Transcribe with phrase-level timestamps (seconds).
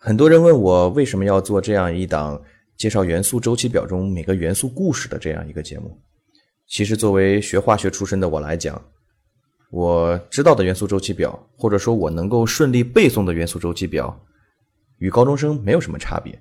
[0.00, 2.40] 很多人问我为什么要做这样一档
[2.76, 5.98] 介绍元素周期表中每个元素故事的这样一个节目。
[6.68, 8.80] 其实，作为学化学出身的我来讲，
[9.72, 14.16] 我知道的元素周期表，或者说我能够顺利背诵的元素周期表，
[14.98, 16.40] 与高中生没有什么差别。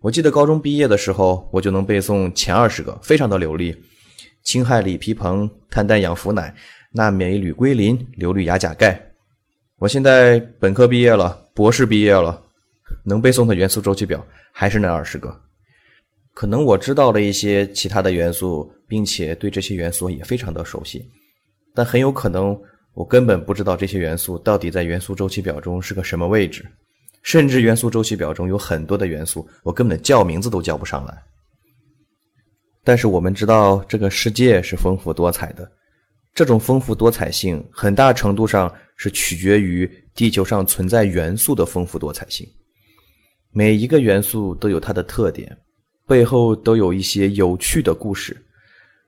[0.00, 3.74] 我记得高中毕业的时候，我就能背诵前二十个，非常的流利：
[4.42, 6.52] 氢氦锂铍硼碳氮氧氟氖
[6.92, 9.12] 钠镁铝硅磷硫氯氩钾钙。
[9.78, 12.42] 我现在本科毕业了，博士毕业了。
[13.04, 15.34] 能背诵的元素周期表还是那二十个，
[16.34, 21.08] 可能我知道了一些其他的元素，并且对这些元素也非常的熟悉，
[21.74, 22.58] 但很有可能
[22.94, 26.64] 我根本不知道这些元素到底在元素周期表中是个什么位置，
[27.22, 31.22] 甚至元素周期表中有很多的元素，我根本叫名字都叫不上来。
[32.84, 35.70] 但是我们知道这个世界是丰富多彩的，
[36.34, 42.48] 这种丰富多彩性很大程度上是取决于地球上存在元素的丰富多彩性。
[43.58, 45.58] 每一个元素都有它的特点，
[46.06, 48.40] 背后都有一些有趣的故事。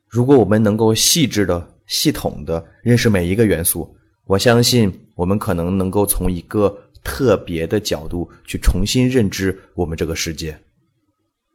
[0.08, 3.88] 如果我们能够细致的、系统的认识每一个元素，
[4.26, 10.58] 我相信我们可能能够从一个特别的角度去重新认知我们这个世界。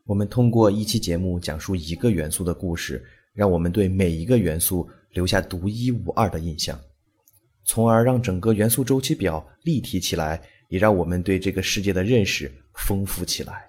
[0.06, 6.80] 我们通过一期节目讲述一个元素的故事，让我们对每一个元素留下独一无二的印象，
[7.66, 12.50] 从而让整个元素周期表立体起来，也让我们对这个世界的认识。
[12.76, 13.68] 丰富起来。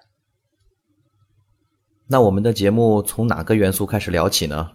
[2.05, 4.71] 那我们的节目从哪个元素开始聊起呢？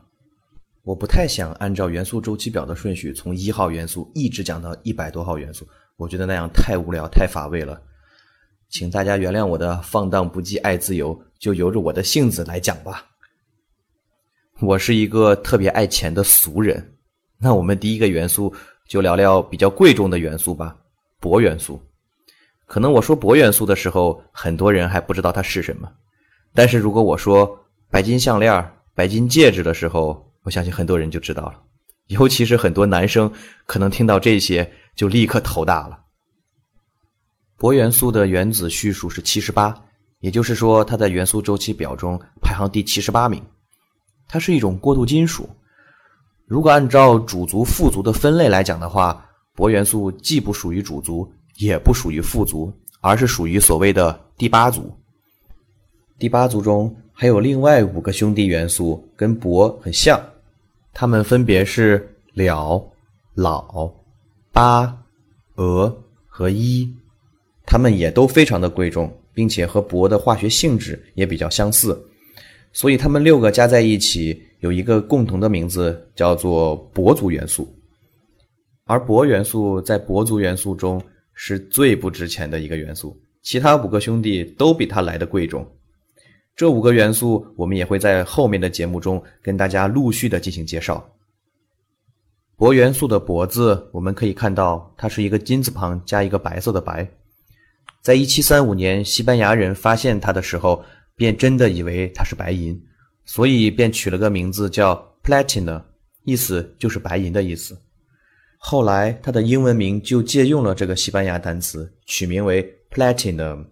[0.83, 5.67] 我不太想按照元素周期表的顺序，从一号元素一直讲到一百多号元素，
[5.97, 7.81] 我觉得那样太无聊、太乏味了。
[8.69, 13.07] 请大家原谅我的放荡不羁、爱自由，就由着我的性子来讲吧。
[14.61, 16.97] 我是一个特别爱钱的俗人，
[17.39, 18.53] 那我们第一个元素
[18.89, 20.77] 就聊聊比较贵重的元素吧——
[21.21, 21.81] 铂元素。
[22.73, 25.87] 可能我说铂元素的时候，很多人还不知道它是什么。
[26.55, 27.55] 但是如果我说
[27.91, 31.61] 白金项链、白金戒指的时候，我相信很多人就知道了。
[32.07, 33.31] 尤其是很多男生，
[33.67, 35.99] 可能听到这些就立刻头大了。
[37.59, 39.79] 铂元素的原子序数是七十八，
[40.21, 43.45] 也就是说它在元素周期表中排行第七十八名。
[44.27, 45.47] 它是一种过渡金属。
[46.47, 49.23] 如果按照主族、副族的分类来讲的话，
[49.59, 51.31] 铂元素既不属于主族。
[51.63, 54.93] 也不属于富族，而是属于所谓的第八族。
[56.19, 60.21] 第八族中还有另外五个兄弟元素，跟铂很像，
[60.93, 62.85] 它们分别是铼、
[63.37, 63.95] 铼、
[64.53, 64.93] 钯、
[65.55, 65.97] 俄
[66.27, 66.89] 和铱，
[67.65, 71.97] 它们也都非常的贵重，并且和铂的化学性质也比较相似，
[72.73, 77.73] 所以它们六个加在一起有一个共同的名字，叫做铂族元素。
[78.85, 81.01] 而铂元素在铂族元素中。
[81.35, 85.67] 是最不值钱的一个元素，其他五个兄弟都比它来的贵重。
[86.55, 91.09] 这五个元素，我们也会在后面的节目中跟大家陆续的进行介绍。
[92.59, 97.09] 铂元素的“铂”字，我们可以看到它是一个金字旁加一个白色的“白”。
[98.03, 100.85] 在一七三五年，西班牙人发现它的时候，
[101.17, 102.81] 便真的以为它是白银，
[103.25, 104.95] 所以便取了个名字叫
[105.25, 105.83] “platina”，
[106.25, 107.77] 意思就是白银的意思。
[108.65, 113.67] 后来，它的英文名就借用了这个西班牙单词，取名为 platinum。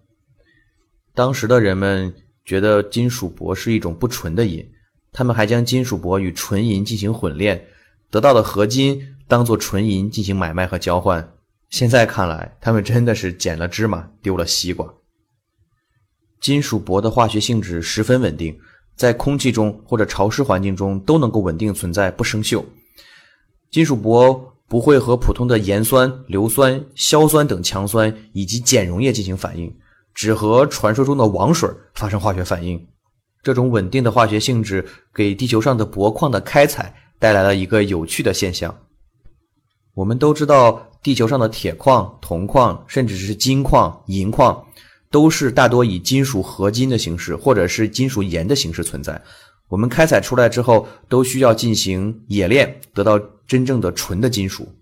[1.15, 2.13] 当时的人们
[2.45, 4.69] 觉得金属铂是一种不纯的银，
[5.13, 7.65] 他们还将金属铂与纯银进行混炼，
[8.11, 11.27] 得到的合金当做纯银进行买卖和交换。
[11.71, 14.93] 现在看来，他们真的是捡了芝麻丢了西瓜。
[16.41, 18.59] 金属铂的化学性质十分稳定，
[18.97, 22.65] 在空气中或者潮湿环境中都能够稳定存在，不生锈。
[23.71, 24.50] 金属铂。
[24.71, 29.77] 不会和普通的盐酸、硫酸、硝酸等强酸以及碱溶液进行反应，
[30.15, 32.81] 只和传说中的王水发生化学反应。
[33.43, 38.73] 这种稳定的化学性质给地球上的铂矿的开采带来了一个有趣的现象。
[39.93, 44.65] 我们都知道，地球上的铁矿、铜矿，甚至是金矿、银矿，
[45.11, 49.21] 都是大多以金属合金的形式或者是金属盐的形式存在。
[49.69, 53.19] 我们开采出来之后，都需要进行冶炼，得到
[53.51, 54.73] 真正的纯的金属。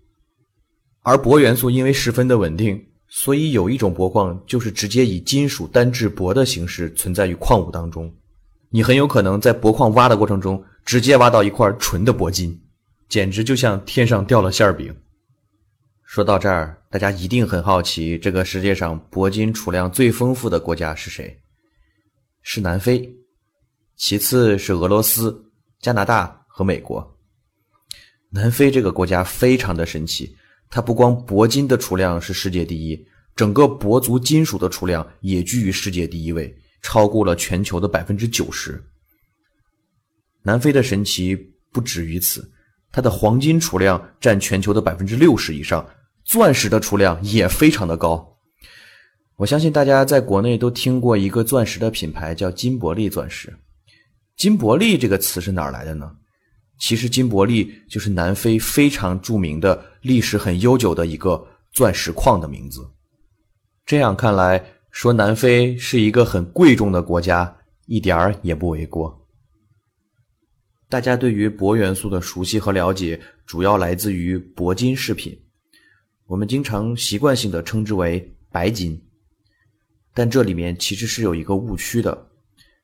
[1.01, 8.13] 而铂元素因为十分的稳定，所以有一种铂矿就是直接以金属单质铂的形式存在于矿物当中，
[8.69, 12.61] 你很有可能在铂矿挖的过程中直接挖到一块纯的铂金，
[13.07, 14.95] 简直就像天上掉了馅饼。
[16.03, 21.35] 说到这儿，大家一定很好奇，这个世界上铂金储量最丰富的国家是谁？
[22.43, 23.11] 是南非，
[23.95, 25.43] 其次是俄罗斯、
[25.81, 27.18] 加拿大和美国。
[28.31, 30.35] 南非这个国家非常的神奇，
[30.69, 33.05] 它不光铂金的储量是世界第一，
[33.35, 38.83] 整个铂族金属的储量也居于世界第一位，超过了全球的百分之九十。
[40.43, 41.35] 南非的神奇
[41.71, 42.49] 不止于此，
[42.91, 45.87] 它的黄金储量占全球的百分之六十以上。
[46.25, 48.37] 钻石的储量也非常的高，
[49.35, 53.51] 我相信大家在国内都听过一个钻石的品牌叫金伯利钻石。
[54.37, 56.11] 金伯利这个词是哪儿来的呢？
[56.79, 62.89] 其实金伯利就是南非非常著名的历史很悠久的一个钻石矿的名字。
[63.85, 69.27] 这样看来，说南非是一个很贵重的国家，一点儿也不为过。
[70.87, 75.39] 大家对于铂元素的熟悉和了解，主要来自于铂金饰品。
[76.25, 78.99] 我们经常习惯性的称之为白金，
[80.13, 82.29] 但这里面其实是有一个误区的，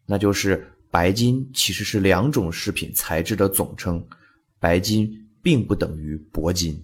[0.06, 4.02] 那就是白金其实是两种饰品材质的总称，
[4.62, 5.12] 白金
[5.44, 6.82] 并不等于铂金。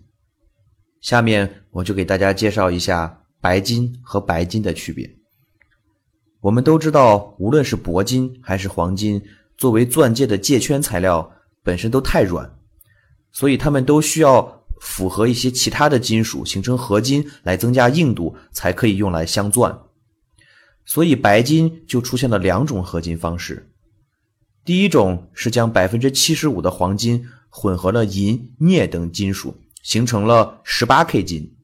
[1.00, 5.10] 下面我就给大家介绍一下白金和白金的区别。
[6.42, 9.24] 我们都知道，无论是铂金还是黄金，
[9.58, 11.32] 作为钻戒的戒圈材料，
[11.64, 12.54] 本身都太软，
[13.32, 14.60] 所以它们都需要。
[14.82, 19.80] 符合一些其他的金属形成合金来增加硬度，才可以用来镶钻。
[20.84, 23.71] 所以白金就出现了两种合金方式。
[24.64, 31.56] 第一种是将百分之七十五的黄金混合了银、镍等金属，形成了十八 K 金。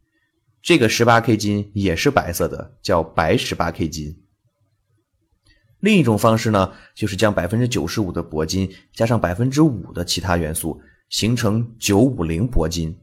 [0.61, 4.17] 这个十八 K 金也是白色的，叫白十八 K 金。
[5.79, 12.97] 另一种方式呢，就是将百分之九十五的铂金加上百分之五的其他元素，形成九五零铂金。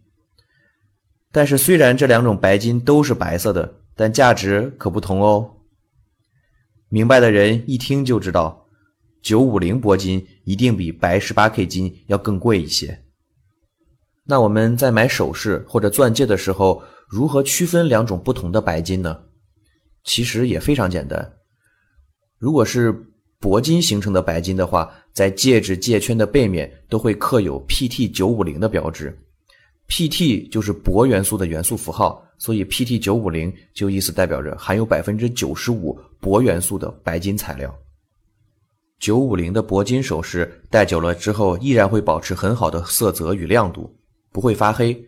[1.30, 5.52] 但是，虽然这两种白金都是白色的，但价值可不同哦。
[6.88, 8.63] 明白的人一听就知道，
[9.24, 13.02] 九五零铂金一定比白十八 K 金要更贵一些。
[14.22, 19.18] 那我们在买首饰或者钻戒的时候，如何区分两种不同的白金呢？
[20.04, 21.32] 其实也非常简单。
[22.38, 22.94] 如果是
[23.40, 29.18] 铂金形成的白金的话，在戒指戒圈的背面都会刻有 PT 九五零的标志。
[29.88, 37.74] Pt 就是铂元素的元素符号，所以 Pt 九五零就意思代表着含有百分之九十五铂元素的白金材料。
[39.04, 43.94] 九五零的铂金首饰戴久了之后，依然会保持很好的色泽与亮度，
[44.32, 44.98] 不会发黑。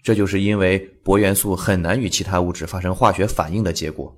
[0.00, 4.16] 这就是因为铂元素很难与其他物质发生化学反应的结果。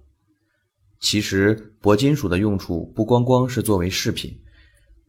[1.00, 4.38] 其实，铂金属的用处不光光是作为饰品，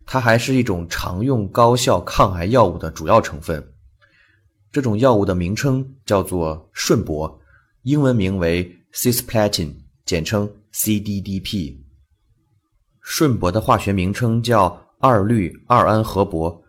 [0.06, 3.62] 它还是一种常用高效抗癌药物的主要成分。
[4.72, 7.38] 这种药物的名称叫做顺铂，
[7.82, 9.74] 英文名为 cisplatin，
[10.06, 11.85] 简称 CDDP。
[13.08, 16.60] 顺铂的化学名称叫二氯二胺合铂，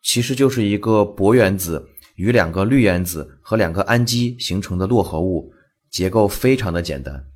[0.00, 1.84] 其实就是一个铂原子
[2.14, 5.52] 与两个氯原子和两个氨基形成的络合物，
[5.90, 7.26] 结构非常的简单。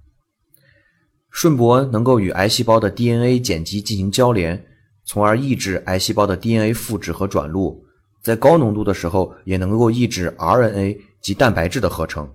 [1.30, 4.64] 顺铂能够与癌细胞的 DNA 碱基进行交联，
[5.04, 7.84] 从而抑制癌细胞的 DNA 复制和转录。
[8.22, 12.32] 在高浓度的时候，也能够抑制 RNA 及蛋白质的合成。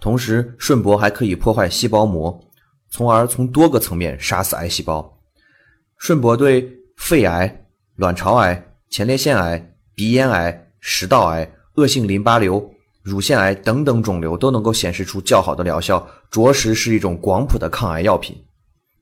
[0.00, 2.40] 同时，顺铂还可以破坏细胞膜，
[2.88, 5.14] 从而从多个层面杀死癌细胞。
[5.98, 18.36] 顺铂对肺癌、卵巢癌、前列腺癌、鼻咽癌、食道癌、恶性淋巴瘤、乳腺癌等等肿瘤都能够显示出较好的疗效，着实是一种广谱的抗癌药品。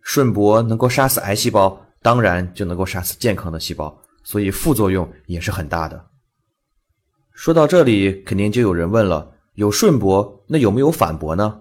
[0.01, 3.97] 顺铂能够杀死癌细胞，当然就能够杀死健康的细胞。
[4.25, 6.07] 所以副作用也是很大的。
[7.33, 11.61] 说到这里，肯定就有人问了：有顺铂，那有没有反铂呢？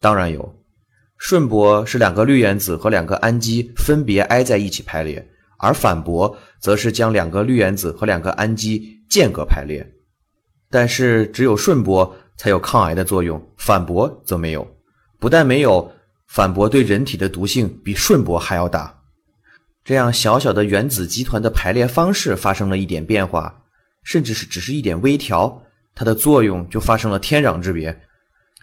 [0.00, 0.54] 当然有。
[1.24, 5.24] 顺铂是两个氯原子和两个氨基分别挨在一起排列，
[5.56, 9.88] 而反铂则是将两个氯原子和两个氨基间隔排列。
[10.68, 14.66] 但是只有顺铂才有抗癌的作用，反铂则没有。
[15.20, 15.92] 不但没有，
[16.26, 18.92] 反铂对人体的毒性比顺铂还要大。
[19.84, 23.62] 这样小小的原子集团的排列方式发生了一点变化，
[24.02, 25.62] 甚至是只是一点微调，
[25.94, 27.96] 它的作用就发生了天壤之别。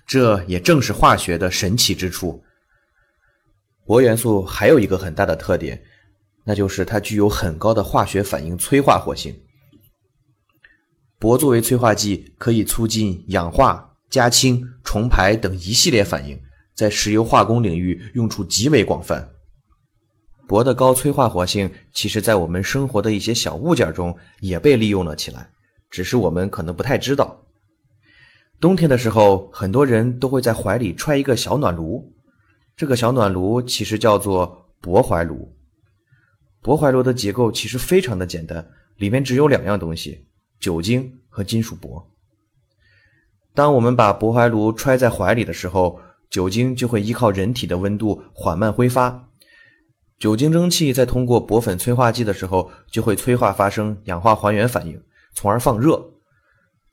[0.06, 2.44] 这也正是化学的神奇之处。
[3.89, 5.81] 铂元素还有一个很大的特点，
[6.43, 9.36] 那就是它具有很高的化学反应催化活性。
[11.19, 16.39] 铂作为催化剂，可以促进氧化、加氢、重排等一系列反应，
[16.75, 19.27] 在石油化工领域用处极为广泛。
[20.48, 25.50] 铂的高催化活性，其实在我们生活的一些小物件中也被利用了起来，
[25.89, 27.43] 只是我们可能不太知道。
[28.60, 32.13] 冬天的时候，很多人都会在怀里揣一个小暖炉，
[32.79, 35.53] 这个小暖炉其实叫做铂怀炉。
[36.63, 40.25] 铂怀炉的结构其实非常的简单，里面只有两样东西：
[40.62, 42.01] 酒精和金属铂。
[43.53, 49.27] 当我们把铂怀炉揣在怀里的时候，酒精就会依靠人体的温度缓慢挥发。
[50.17, 56.01] 酒精蒸汽在通过铂粉催化剂的时候，就会催化发生氧化还原反应，从而放热。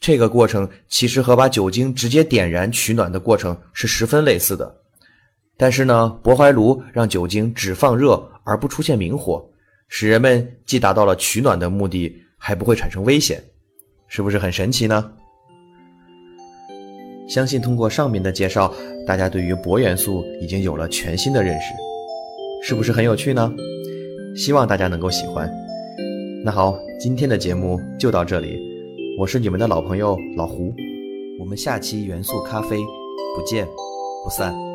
[0.01, 4.83] 这个过程其实和把酒精直接点燃取暖的过程是十分类似的。
[5.57, 9.45] 但是呢，薄怀炉让酒精只放热而不出现明火，
[9.89, 13.43] 使人们既达到了取暖的目的，还不会产生危险，
[14.09, 15.13] 是不是很神奇呢？
[17.29, 18.73] 相信通过上面的介绍，
[19.07, 21.67] 大家对于铂元素已经有了全新的认识。
[22.63, 23.53] 是不是很有趣呢？
[24.37, 25.51] 希望大家能够喜欢。
[26.45, 28.59] 那好，今天的节目就到这里，
[29.19, 30.75] 我是你们的老朋友老胡，
[31.41, 32.77] 我们下期元素咖啡
[33.35, 33.67] 不见
[34.23, 34.66] 不散。